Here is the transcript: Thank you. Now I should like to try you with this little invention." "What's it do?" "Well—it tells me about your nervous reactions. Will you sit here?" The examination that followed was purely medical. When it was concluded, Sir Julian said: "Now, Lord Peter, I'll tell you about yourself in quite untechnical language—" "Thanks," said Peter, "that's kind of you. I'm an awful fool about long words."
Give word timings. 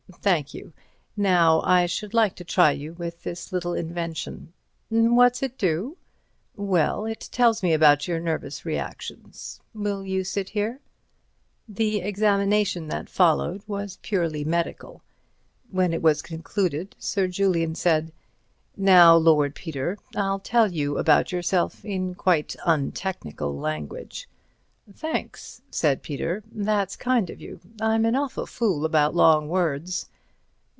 Thank 0.23 0.53
you. 0.53 0.73
Now 1.17 1.61
I 1.61 1.87
should 1.87 2.13
like 2.13 2.35
to 2.35 2.43
try 2.43 2.71
you 2.71 2.93
with 2.93 3.23
this 3.23 3.51
little 3.51 3.73
invention." 3.73 4.53
"What's 4.89 5.41
it 5.41 5.57
do?" 5.57 5.97
"Well—it 6.55 7.29
tells 7.31 7.63
me 7.63 7.73
about 7.73 8.07
your 8.07 8.19
nervous 8.19 8.63
reactions. 8.65 9.61
Will 9.73 10.05
you 10.05 10.23
sit 10.23 10.49
here?" 10.49 10.79
The 11.67 12.01
examination 12.01 12.87
that 12.89 13.09
followed 13.09 13.63
was 13.65 13.97
purely 14.03 14.43
medical. 14.43 15.01
When 15.71 15.91
it 15.93 16.03
was 16.03 16.21
concluded, 16.21 16.95
Sir 16.99 17.27
Julian 17.27 17.73
said: 17.73 18.11
"Now, 18.77 19.15
Lord 19.15 19.55
Peter, 19.55 19.97
I'll 20.15 20.39
tell 20.39 20.71
you 20.71 20.97
about 20.99 21.31
yourself 21.31 21.83
in 21.83 22.13
quite 22.15 22.55
untechnical 22.65 23.57
language—" 23.57 24.27
"Thanks," 24.93 25.61
said 25.69 26.01
Peter, 26.01 26.43
"that's 26.51 26.97
kind 26.97 27.29
of 27.29 27.39
you. 27.39 27.61
I'm 27.79 28.03
an 28.03 28.15
awful 28.15 28.45
fool 28.47 28.83
about 28.83 29.15
long 29.15 29.47
words." 29.47 30.07